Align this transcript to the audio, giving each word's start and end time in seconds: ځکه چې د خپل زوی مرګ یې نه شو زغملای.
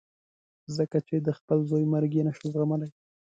ځکه 0.75 0.97
چې 1.07 1.15
د 1.19 1.29
خپل 1.37 1.57
زوی 1.69 1.83
مرګ 1.93 2.11
یې 2.17 2.23
نه 2.27 2.31
شو 2.37 2.45
زغملای. 2.53 2.91